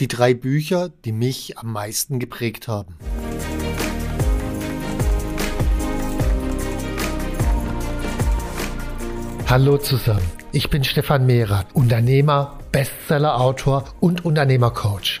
[0.00, 2.94] Die drei Bücher, die mich am meisten geprägt haben.
[9.48, 10.22] Hallo zusammen,
[10.52, 15.20] ich bin Stefan Mehrer, Unternehmer, Bestseller-Autor und Unternehmercoach.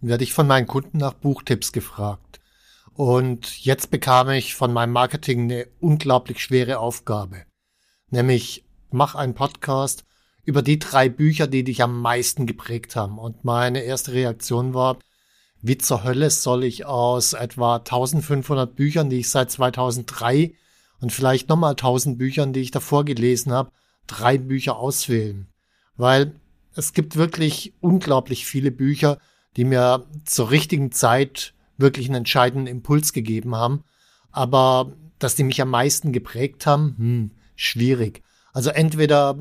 [0.00, 2.40] werde ich von meinen Kunden nach Buchtipps gefragt.
[2.94, 7.44] Und jetzt bekam ich von meinem Marketing eine unglaublich schwere Aufgabe.
[8.10, 10.04] Nämlich, mach einen Podcast
[10.44, 13.18] über die drei Bücher, die dich am meisten geprägt haben.
[13.18, 14.98] Und meine erste Reaktion war,
[15.62, 20.54] wie zur Hölle soll ich aus etwa 1500 Büchern, die ich seit 2003
[21.00, 23.70] und vielleicht nochmal 1000 Büchern, die ich davor gelesen habe,
[24.06, 25.48] drei Bücher auswählen?
[25.96, 26.34] Weil
[26.74, 29.18] es gibt wirklich unglaublich viele Bücher,
[29.56, 33.84] die mir zur richtigen Zeit wirklich einen entscheidenden Impuls gegeben haben.
[34.30, 38.22] Aber dass die mich am meisten geprägt haben, hm, schwierig.
[38.52, 39.36] Also entweder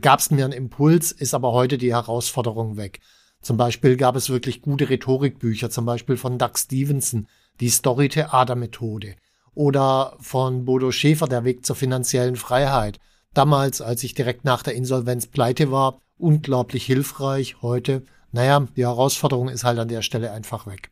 [0.00, 3.00] gab es mir einen Impuls, ist aber heute die Herausforderung weg.
[3.42, 7.26] Zum Beispiel gab es wirklich gute Rhetorikbücher, zum Beispiel von Doug Stevenson,
[7.60, 9.16] die Story-Theater-Methode.
[9.54, 12.98] Oder von Bodo Schäfer, der Weg zur finanziellen Freiheit.
[13.34, 17.56] Damals, als ich direkt nach der Insolvenz pleite war, unglaublich hilfreich.
[17.60, 18.04] Heute
[18.34, 20.90] naja, die Herausforderung ist halt an der Stelle einfach weg.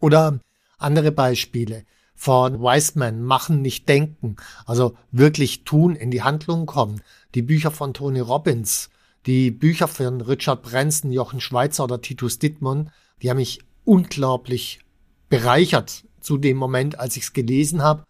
[0.00, 0.40] Oder
[0.78, 1.84] andere Beispiele
[2.14, 7.02] von Wiseman, machen, nicht denken, also wirklich tun, in die Handlung kommen.
[7.34, 8.88] Die Bücher von Tony Robbins,
[9.26, 14.80] die Bücher von Richard Branson, Jochen Schweizer oder Titus Dittmann, die haben mich unglaublich
[15.28, 18.04] bereichert zu dem Moment, als ich es gelesen habe.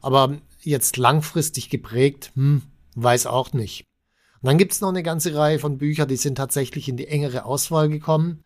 [0.00, 2.62] Aber jetzt langfristig geprägt, hm,
[2.94, 3.89] weiß auch nicht.
[4.42, 7.44] Und dann gibt's noch eine ganze Reihe von Büchern, die sind tatsächlich in die engere
[7.44, 8.44] Auswahl gekommen.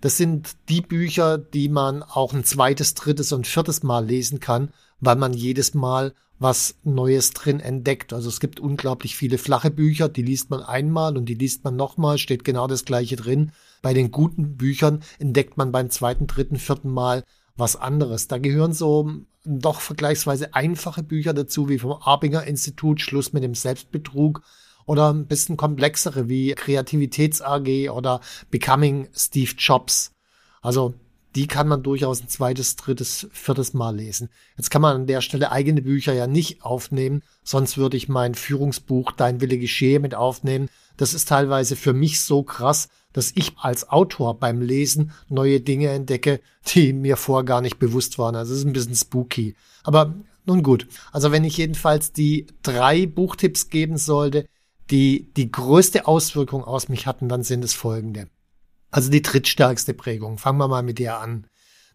[0.00, 4.70] Das sind die Bücher, die man auch ein zweites, drittes und viertes Mal lesen kann,
[5.00, 8.12] weil man jedes Mal was Neues drin entdeckt.
[8.12, 11.76] Also es gibt unglaublich viele flache Bücher, die liest man einmal und die liest man
[11.76, 13.52] nochmal, steht genau das gleiche drin.
[13.82, 17.24] Bei den guten Büchern entdeckt man beim zweiten, dritten, vierten Mal
[17.56, 18.28] was anderes.
[18.28, 19.10] Da gehören so
[19.44, 24.42] doch vergleichsweise einfache Bücher dazu, wie vom Abinger Institut, Schluss mit dem Selbstbetrug
[24.86, 30.12] oder ein bisschen komplexere wie Kreativitäts AG oder Becoming Steve Jobs.
[30.62, 30.94] Also
[31.34, 34.28] die kann man durchaus ein zweites, drittes, viertes Mal lesen.
[34.56, 38.34] Jetzt kann man an der Stelle eigene Bücher ja nicht aufnehmen, sonst würde ich mein
[38.34, 40.68] Führungsbuch Dein Wille geschehe mit aufnehmen.
[40.96, 45.88] Das ist teilweise für mich so krass, dass ich als Autor beim Lesen neue Dinge
[45.88, 48.36] entdecke, die mir vorher gar nicht bewusst waren.
[48.36, 49.56] Also es ist ein bisschen spooky.
[49.82, 50.14] Aber
[50.46, 50.86] nun gut.
[51.10, 54.46] Also wenn ich jedenfalls die drei Buchtipps geben sollte,
[54.90, 58.28] die die größte Auswirkung aus mich hatten, dann sind es folgende.
[58.90, 60.38] Also die drittstärkste Prägung.
[60.38, 61.46] Fangen wir mal mit der an.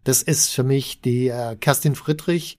[0.04, 2.58] Das ist für mich die äh, Kerstin Friedrich.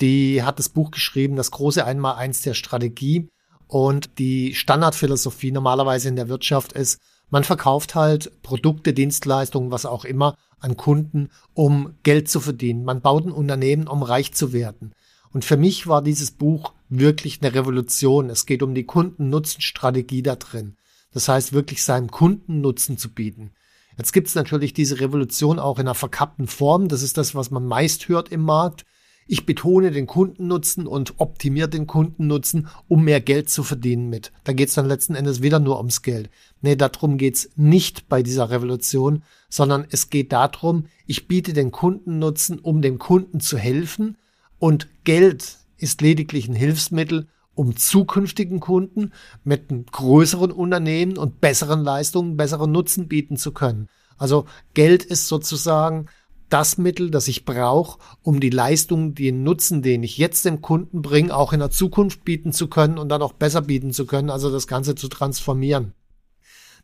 [0.00, 3.28] Die hat das Buch geschrieben, das große Einmaleins der Strategie.
[3.66, 10.04] Und die Standardphilosophie normalerweise in der Wirtschaft ist, man verkauft halt Produkte, Dienstleistungen, was auch
[10.04, 12.84] immer an Kunden, um Geld zu verdienen.
[12.84, 14.94] Man baut ein Unternehmen, um reich zu werden.
[15.32, 18.30] Und für mich war dieses Buch wirklich eine Revolution.
[18.30, 20.76] Es geht um die Kundennutzenstrategie da drin.
[21.12, 23.52] Das heißt, wirklich seinem Kunden Nutzen zu bieten.
[23.96, 26.88] Jetzt gibt es natürlich diese Revolution auch in einer verkappten Form.
[26.88, 28.84] Das ist das, was man meist hört im Markt.
[29.28, 34.30] Ich betone den Kundennutzen und optimiere den Kundennutzen, um mehr Geld zu verdienen mit.
[34.44, 36.30] Da geht es dann letzten Endes wieder nur ums Geld.
[36.60, 42.60] Nee, darum geht's nicht bei dieser Revolution, sondern es geht darum, ich biete den Kundennutzen,
[42.60, 44.16] um dem Kunden zu helfen,
[44.58, 49.12] und Geld ist lediglich ein Hilfsmittel, um zukünftigen Kunden
[49.44, 53.88] mit einem größeren Unternehmen und besseren Leistungen besseren Nutzen bieten zu können.
[54.18, 56.06] Also Geld ist sozusagen
[56.48, 61.02] das Mittel, das ich brauche, um die Leistung, den Nutzen, den ich jetzt dem Kunden
[61.02, 64.30] bringe, auch in der Zukunft bieten zu können und dann auch besser bieten zu können,
[64.30, 65.92] also das Ganze zu transformieren.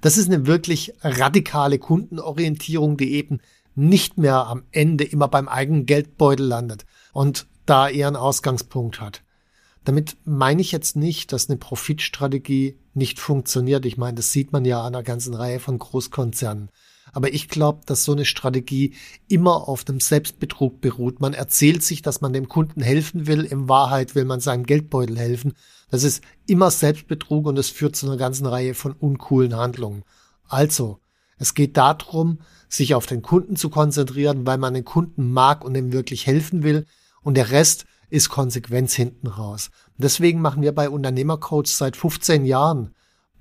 [0.00, 3.38] Das ist eine wirklich radikale Kundenorientierung, die eben
[3.74, 9.22] nicht mehr am Ende immer beim eigenen Geldbeutel landet und da einen Ausgangspunkt hat.
[9.84, 13.84] Damit meine ich jetzt nicht, dass eine Profitstrategie nicht funktioniert.
[13.84, 16.70] Ich meine, das sieht man ja an einer ganzen Reihe von Großkonzernen.
[17.12, 18.94] Aber ich glaube, dass so eine Strategie
[19.28, 21.20] immer auf dem Selbstbetrug beruht.
[21.20, 23.44] Man erzählt sich, dass man dem Kunden helfen will.
[23.44, 25.54] In Wahrheit will man seinem Geldbeutel helfen.
[25.90, 30.04] Das ist immer Selbstbetrug und es führt zu einer ganzen Reihe von uncoolen Handlungen.
[30.48, 31.00] Also,
[31.38, 32.38] es geht darum,
[32.68, 36.62] sich auf den Kunden zu konzentrieren, weil man den Kunden mag und ihm wirklich helfen
[36.62, 36.86] will.
[37.22, 39.70] Und der Rest ist Konsequenz hinten raus.
[39.96, 42.94] Deswegen machen wir bei Unternehmercoach seit 15 Jahren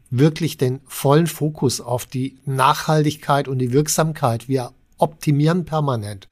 [0.10, 4.48] wirklich den vollen Fokus auf die Nachhaltigkeit und die Wirksamkeit.
[4.48, 6.30] Wir optimieren permanent.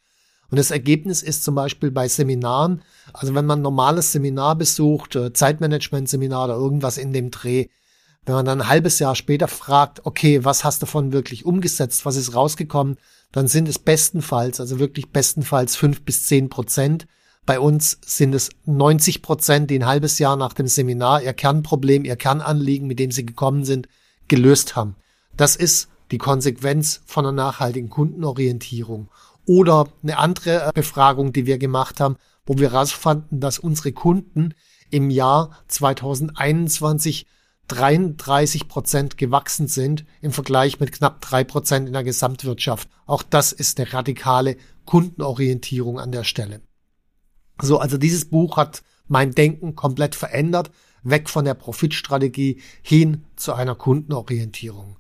[0.51, 2.81] Und das Ergebnis ist zum Beispiel bei Seminaren,
[3.13, 7.67] also wenn man ein normales Seminar besucht, äh, Zeitmanagement-Seminar oder irgendwas in dem Dreh,
[8.25, 12.05] wenn man dann ein halbes Jahr später fragt, okay, was hast du davon wirklich umgesetzt,
[12.05, 12.97] was ist rausgekommen,
[13.31, 17.05] dann sind es bestenfalls, also wirklich bestenfalls fünf bis zehn Prozent.
[17.49, 22.05] Bei uns sind es 90 Prozent, die ein halbes Jahr nach dem Seminar ihr Kernproblem,
[22.05, 23.87] ihr Kernanliegen, mit dem sie gekommen sind,
[24.27, 24.95] gelöst haben.
[25.35, 29.09] Das ist die Konsequenz von einer nachhaltigen Kundenorientierung.
[29.47, 34.53] Oder eine andere Befragung, die wir gemacht haben, wo wir herausfanden, dass unsere Kunden
[34.91, 37.25] im Jahr 2021
[37.67, 42.87] 33 Prozent gewachsen sind im Vergleich mit knapp drei Prozent in der Gesamtwirtschaft.
[43.07, 44.55] Auch das ist eine radikale
[44.85, 46.61] Kundenorientierung an der Stelle.
[47.61, 50.71] So, also dieses Buch hat mein Denken komplett verändert,
[51.03, 54.97] weg von der Profitstrategie hin zu einer Kundenorientierung.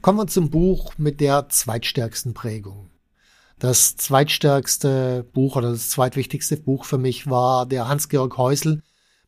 [0.00, 2.90] Kommen wir zum Buch mit der zweitstärksten Prägung.
[3.58, 8.82] Das zweitstärkste Buch oder das zweitwichtigste Buch für mich war der Hans-Georg Häusl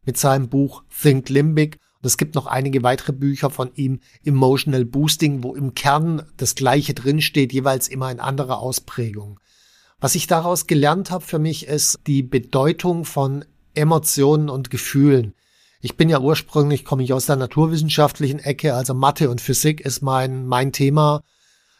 [0.06, 1.78] mit seinem Buch Think Limbic.
[2.00, 6.54] Und es gibt noch einige weitere Bücher von ihm, Emotional Boosting, wo im Kern das
[6.54, 9.38] Gleiche drinsteht, jeweils immer in anderer Ausprägung.
[10.02, 13.44] Was ich daraus gelernt habe für mich ist die Bedeutung von
[13.74, 15.32] Emotionen und Gefühlen.
[15.80, 20.02] Ich bin ja ursprünglich, komme ich aus der naturwissenschaftlichen Ecke, also Mathe und Physik ist
[20.02, 21.22] mein, mein Thema.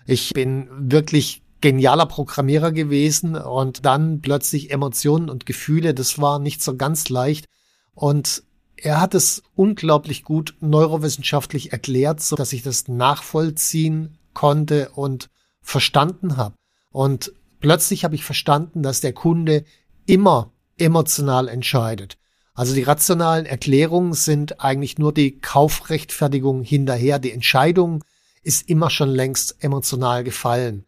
[0.07, 6.63] Ich bin wirklich genialer Programmierer gewesen und dann plötzlich Emotionen und Gefühle, das war nicht
[6.63, 7.47] so ganz leicht.
[7.93, 8.45] Und
[8.77, 15.29] er hat es unglaublich gut neurowissenschaftlich erklärt, so dass ich das nachvollziehen konnte und
[15.61, 16.55] verstanden habe.
[16.93, 17.33] Und
[17.63, 19.65] Plötzlich habe ich verstanden, dass der Kunde
[20.05, 22.19] immer emotional entscheidet.
[22.55, 27.21] Also die rationalen Erklärungen sind eigentlich nur die Kaufrechtfertigung hinterher.
[27.21, 28.05] Die Entscheidung
[28.43, 30.85] ist immer schon längst emotional gefallen.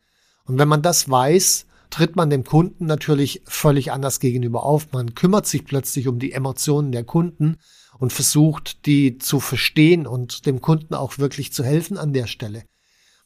[0.46, 4.88] Und wenn man das weiß, tritt man dem Kunden natürlich völlig anders gegenüber auf.
[4.92, 7.56] Man kümmert sich plötzlich um die Emotionen der Kunden
[7.98, 12.64] und versucht, die zu verstehen und dem Kunden auch wirklich zu helfen an der Stelle.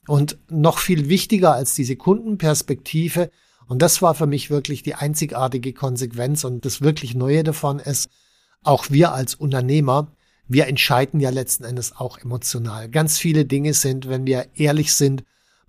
[0.09, 3.31] Und noch viel wichtiger als diese Kundenperspektive,
[3.67, 8.09] und das war für mich wirklich die einzigartige Konsequenz und das wirklich Neue davon ist,
[8.63, 10.11] auch wir als Unternehmer,
[10.49, 12.89] wir entscheiden ja letzten Endes auch emotional.
[12.89, 15.25] Ganz viele Dinge sind, wenn wir ehrlich sind,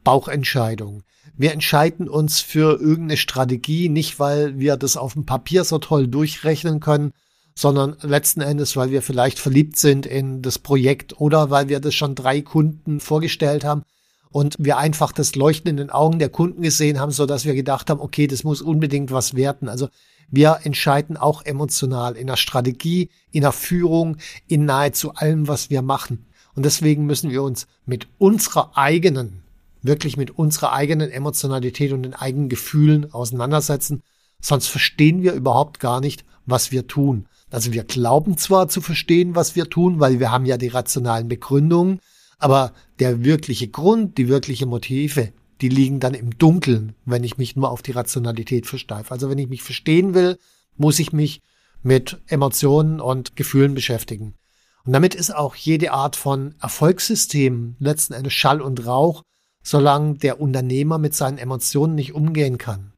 [0.06, 1.04] Bauchentscheidungen.
[1.36, 6.08] Wir entscheiden uns für irgendeine Strategie, nicht weil wir das auf dem Papier so toll
[6.08, 7.12] durchrechnen können,
[7.56, 11.94] sondern letzten Endes, weil wir vielleicht verliebt sind in das Projekt oder weil wir das
[11.94, 13.84] schon drei Kunden vorgestellt haben
[14.32, 17.56] und wir einfach das Leuchten in den Augen der Kunden gesehen haben, so dass wir
[17.56, 19.68] gedacht haben, okay, das muss unbedingt was werten.
[19.68, 19.90] Also
[20.30, 24.18] wir entscheiden auch emotional in der Strategie, in der Führung,
[24.48, 26.26] in nahezu allem, was wir machen.
[26.56, 29.42] Und deswegen müssen wir uns mit unserer eigenen,
[29.82, 34.04] wirklich mit unserer eigenen Emotionalität und den eigenen Gefühlen auseinandersetzen.
[34.40, 37.26] Sonst verstehen wir überhaupt gar nicht, was wir tun.
[37.50, 41.28] Also wir glauben zwar zu verstehen, was wir tun, weil wir haben ja die rationalen
[41.28, 42.00] Begründungen,
[42.40, 45.32] aber der wirkliche Grund, die wirkliche Motive,
[45.62, 49.12] die liegen dann im Dunkeln, wenn ich mich nur auf die Rationalität versteife.
[49.12, 50.38] Also wenn ich mich verstehen will,
[50.78, 51.42] muss ich mich
[51.84, 54.36] mit Emotionen und Gefühlen beschäftigen.
[54.86, 59.24] Und damit ist auch jede Art von Erfolgssystem letzten Endes Schall und Rauch,
[59.62, 62.94] solange der Unternehmer mit seinen Emotionen nicht umgehen kann.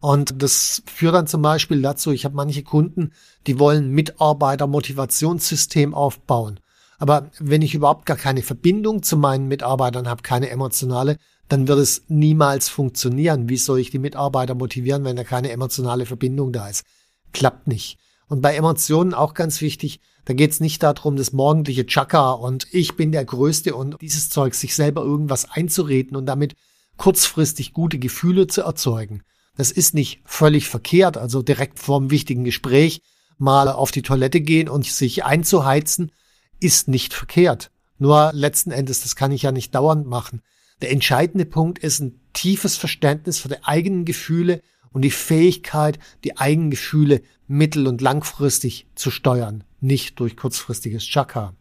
[0.00, 3.12] Und das führt dann zum Beispiel dazu, ich habe manche Kunden,
[3.46, 6.58] die wollen Mitarbeiter-Motivationssystem aufbauen.
[7.00, 11.16] Aber wenn ich überhaupt gar keine Verbindung zu meinen Mitarbeitern habe, keine emotionale,
[11.48, 13.48] dann wird es niemals funktionieren.
[13.48, 16.84] Wie soll ich die Mitarbeiter motivieren, wenn da keine emotionale Verbindung da ist?
[17.32, 17.98] Klappt nicht.
[18.28, 22.66] Und bei Emotionen auch ganz wichtig, da geht es nicht darum, das morgendliche Chaka und
[22.70, 26.54] ich bin der Größte und dieses Zeug, sich selber irgendwas einzureden und damit
[26.98, 29.22] kurzfristig gute Gefühle zu erzeugen.
[29.56, 33.00] Das ist nicht völlig verkehrt, also direkt vorm wichtigen Gespräch
[33.38, 36.12] mal auf die Toilette gehen und sich einzuheizen
[36.60, 37.70] ist nicht verkehrt.
[37.98, 40.42] Nur letzten Endes, das kann ich ja nicht dauernd machen.
[40.80, 44.62] Der entscheidende Punkt ist, ein tiefes Verständnis für die eigenen Gefühle
[44.92, 51.54] und die Fähigkeit, die eigenen Gefühle mittel- und langfristig zu steuern, nicht durch kurzfristiges Chakra.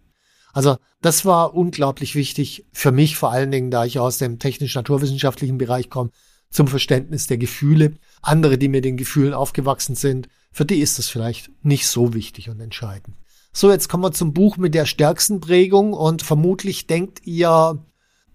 [0.53, 5.57] Also das war unglaublich wichtig für mich, vor allen Dingen, da ich aus dem technisch-naturwissenschaftlichen
[5.57, 6.11] Bereich komme,
[6.49, 7.95] zum Verständnis der Gefühle.
[8.21, 12.49] Andere, die mit den Gefühlen aufgewachsen sind, für die ist das vielleicht nicht so wichtig
[12.49, 13.15] und entscheidend.
[13.51, 17.83] So, jetzt kommen wir zum Buch mit der stärksten Prägung und vermutlich denkt ihr,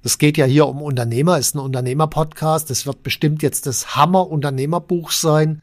[0.02, 2.68] das geht ja hier um Unternehmer, ist ein Unternehmer-Podcast.
[2.68, 5.62] Das wird bestimmt jetzt das Hammer-Unternehmerbuch sein.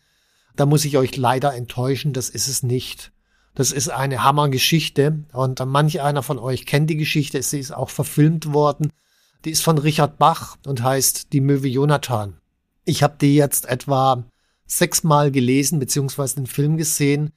[0.55, 3.11] Da muss ich euch leider enttäuschen, das ist es nicht.
[3.53, 7.43] Das ist eine Hammergeschichte und manch einer von euch kennt die Geschichte.
[7.43, 8.91] Sie ist auch verfilmt worden.
[9.43, 12.37] Die ist von Richard Bach und heißt Die Möwe Jonathan.
[12.85, 14.23] Ich habe die jetzt etwa
[14.65, 17.33] sechsmal gelesen beziehungsweise den Film gesehen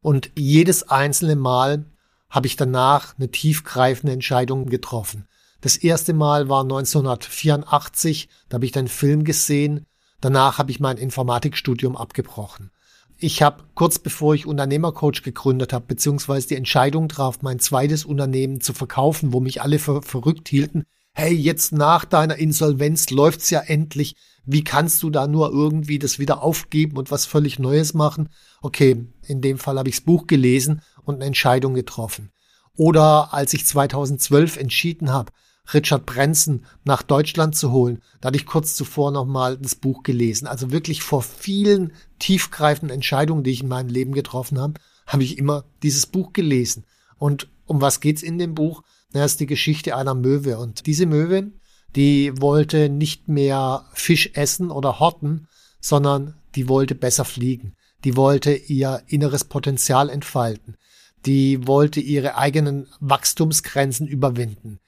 [0.00, 1.86] und jedes einzelne Mal
[2.28, 5.26] habe ich danach eine tiefgreifende Entscheidung getroffen.
[5.60, 9.86] Das erste Mal war 1984, da habe ich den Film gesehen.
[10.20, 12.70] Danach habe ich mein Informatikstudium abgebrochen.
[13.18, 18.60] Ich habe kurz bevor ich Unternehmercoach gegründet habe, beziehungsweise die Entscheidung traf, mein zweites Unternehmen
[18.60, 20.84] zu verkaufen, wo mich alle für verrückt hielten.
[21.12, 24.16] Hey, jetzt nach deiner Insolvenz läuft's ja endlich.
[24.46, 28.28] Wie kannst du da nur irgendwie das wieder aufgeben und was völlig Neues machen?
[28.62, 32.30] Okay, in dem Fall habe ich das Buch gelesen und eine Entscheidung getroffen.
[32.76, 35.32] Oder als ich 2012 entschieden habe,
[35.74, 38.00] Richard Branson nach Deutschland zu holen.
[38.20, 40.46] Da hatte ich kurz zuvor nochmal das Buch gelesen.
[40.46, 44.74] Also wirklich vor vielen tiefgreifenden Entscheidungen, die ich in meinem Leben getroffen habe,
[45.06, 46.84] habe ich immer dieses Buch gelesen.
[47.18, 48.82] Und um was geht's in dem Buch?
[49.12, 50.58] Na, ist die Geschichte einer Möwe.
[50.58, 51.50] Und diese Möwe,
[51.94, 55.48] die wollte nicht mehr Fisch essen oder horten,
[55.80, 57.74] sondern die wollte besser fliegen.
[58.04, 60.76] Die wollte ihr inneres Potenzial entfalten.
[61.24, 64.78] Die wollte ihre eigenen Wachstumsgrenzen überwinden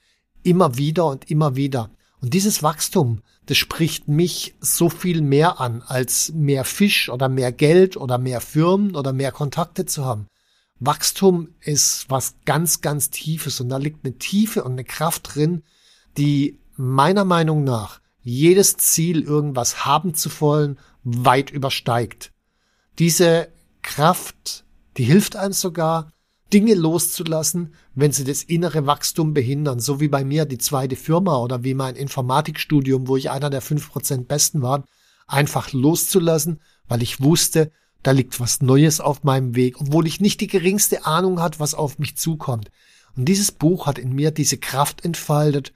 [0.43, 1.91] immer wieder und immer wieder.
[2.21, 7.51] Und dieses Wachstum, das spricht mich so viel mehr an, als mehr Fisch oder mehr
[7.51, 10.27] Geld oder mehr Firmen oder mehr Kontakte zu haben.
[10.79, 15.63] Wachstum ist was ganz, ganz Tiefes und da liegt eine Tiefe und eine Kraft drin,
[16.17, 22.31] die meiner Meinung nach jedes Ziel, irgendwas haben zu wollen, weit übersteigt.
[22.99, 23.49] Diese
[23.81, 24.63] Kraft,
[24.97, 26.11] die hilft einem sogar,
[26.53, 31.37] Dinge loszulassen, wenn sie das innere Wachstum behindern, so wie bei mir die zweite Firma
[31.37, 34.85] oder wie mein Informatikstudium, wo ich einer der fünf Prozent Besten war,
[35.27, 37.71] einfach loszulassen, weil ich wusste,
[38.03, 41.73] da liegt was Neues auf meinem Weg, obwohl ich nicht die geringste Ahnung hat, was
[41.73, 42.71] auf mich zukommt.
[43.17, 45.73] Und dieses Buch hat in mir diese Kraft entfaltet,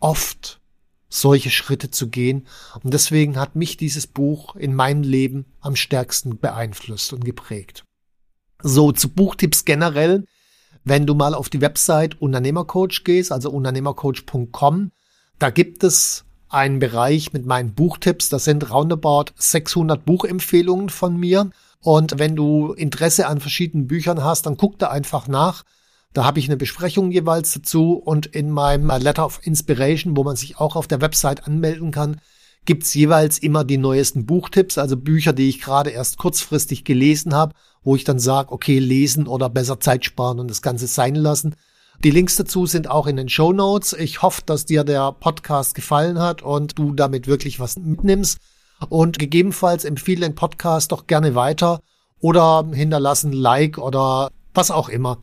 [0.00, 0.60] oft
[1.08, 2.46] solche Schritte zu gehen.
[2.82, 7.84] Und deswegen hat mich dieses Buch in meinem Leben am stärksten beeinflusst und geprägt.
[8.62, 10.24] So, zu Buchtipps generell.
[10.84, 14.92] Wenn du mal auf die Website Unternehmercoach gehst, also unternehmercoach.com,
[15.38, 18.28] da gibt es einen Bereich mit meinen Buchtipps.
[18.28, 21.50] Das sind roundabout 600 Buchempfehlungen von mir.
[21.80, 25.64] Und wenn du Interesse an verschiedenen Büchern hast, dann guck da einfach nach.
[26.18, 30.34] Da habe ich eine Besprechung jeweils dazu und in meinem Letter of Inspiration, wo man
[30.34, 32.20] sich auch auf der Website anmelden kann,
[32.64, 37.54] gibt's jeweils immer die neuesten Buchtipps, also Bücher, die ich gerade erst kurzfristig gelesen habe,
[37.84, 41.54] wo ich dann sage, okay, lesen oder besser Zeit sparen und das Ganze sein lassen.
[42.02, 43.92] Die Links dazu sind auch in den Show Notes.
[43.92, 48.38] Ich hoffe, dass dir der Podcast gefallen hat und du damit wirklich was mitnimmst.
[48.88, 51.78] Und gegebenenfalls empfehle den Podcast doch gerne weiter
[52.18, 55.22] oder hinterlassen Like oder was auch immer.